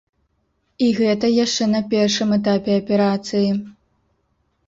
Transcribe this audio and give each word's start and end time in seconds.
І 0.85 0.87
гэта 0.99 1.29
яшчэ 1.45 1.67
на 1.73 1.81
першым 1.91 2.33
этапе 2.39 2.71
аперацыі! 2.83 3.51